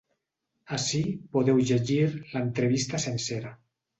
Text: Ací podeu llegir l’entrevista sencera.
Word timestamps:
Ací 0.77 1.01
podeu 1.35 1.59
llegir 1.71 2.09
l’entrevista 2.31 3.03
sencera. 3.07 3.55